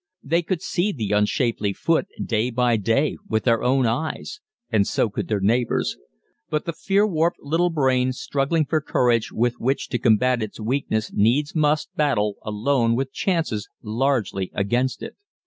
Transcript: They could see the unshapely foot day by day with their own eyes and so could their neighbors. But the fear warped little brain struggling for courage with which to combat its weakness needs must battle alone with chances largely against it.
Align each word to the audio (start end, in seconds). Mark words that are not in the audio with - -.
They 0.23 0.41
could 0.41 0.63
see 0.63 0.91
the 0.91 1.11
unshapely 1.11 1.73
foot 1.73 2.07
day 2.25 2.49
by 2.49 2.75
day 2.75 3.17
with 3.29 3.43
their 3.43 3.61
own 3.61 3.85
eyes 3.85 4.39
and 4.71 4.87
so 4.87 5.11
could 5.11 5.27
their 5.27 5.39
neighbors. 5.39 5.95
But 6.49 6.65
the 6.65 6.73
fear 6.73 7.05
warped 7.05 7.39
little 7.39 7.69
brain 7.69 8.11
struggling 8.11 8.65
for 8.65 8.81
courage 8.81 9.31
with 9.31 9.59
which 9.59 9.89
to 9.89 9.99
combat 9.99 10.41
its 10.41 10.59
weakness 10.59 11.11
needs 11.13 11.53
must 11.53 11.95
battle 11.95 12.37
alone 12.41 12.95
with 12.95 13.13
chances 13.13 13.69
largely 13.83 14.49
against 14.55 15.03
it. 15.03 15.15